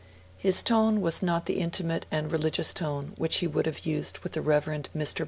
His 0.35 0.63
tone 0.63 0.99
was 0.99 1.21
not 1.21 1.45
the 1.45 1.59
intimate 1.59 2.07
and 2.09 2.31
religious 2.31 2.73
tone 2.73 3.13
which 3.17 3.35
he 3.37 3.45
would 3.45 3.67
have 3.67 3.85
used 3.85 4.17
with 4.23 4.31
the 4.31 4.41
Rev. 4.41 4.65
Mr. 4.65 5.19